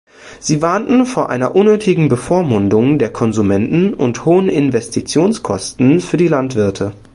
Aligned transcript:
Sie 0.39 0.63
warnten 0.63 1.05
vor 1.05 1.29
einer 1.29 1.55
unnötigen 1.55 2.09
Bevormundung 2.09 2.97
der 2.97 3.13
Konsumenten 3.13 3.93
und 3.93 4.25
hohen 4.25 4.49
Investitionskosten 4.49 5.99
für 6.01 6.17
die 6.17 6.27
Landwirte. 6.27 6.93